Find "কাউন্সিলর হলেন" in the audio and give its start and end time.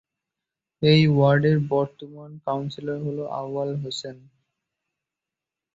2.45-3.27